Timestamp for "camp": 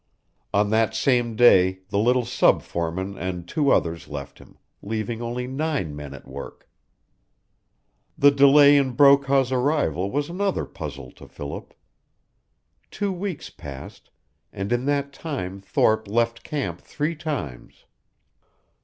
16.43-16.81